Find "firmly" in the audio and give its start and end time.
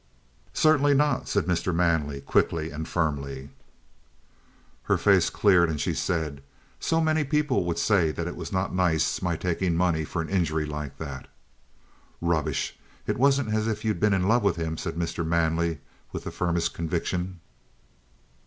2.87-3.51